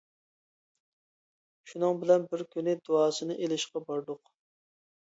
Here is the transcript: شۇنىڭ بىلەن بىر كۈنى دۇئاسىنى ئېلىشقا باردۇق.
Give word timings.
شۇنىڭ 1.73 2.01
بىلەن 2.05 2.27
بىر 2.33 2.45
كۈنى 2.57 2.77
دۇئاسىنى 2.89 3.39
ئېلىشقا 3.39 3.89
باردۇق. 3.91 4.37